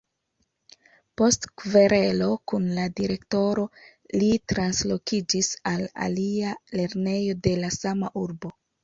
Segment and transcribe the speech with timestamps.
[1.21, 3.65] Post kverelo kun la direktoro,
[4.23, 8.53] li translokiĝis al alia lernejo de la sama urbo.